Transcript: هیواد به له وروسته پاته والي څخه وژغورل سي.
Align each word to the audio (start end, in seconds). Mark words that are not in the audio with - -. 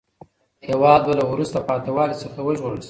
هیواد 0.67 1.01
به 1.07 1.13
له 1.19 1.23
وروسته 1.31 1.59
پاته 1.67 1.89
والي 1.95 2.15
څخه 2.23 2.39
وژغورل 2.41 2.77
سي. 2.77 2.79